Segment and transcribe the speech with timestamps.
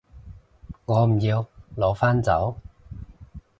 [0.85, 1.45] 我唔要，
[1.77, 2.57] 攞返走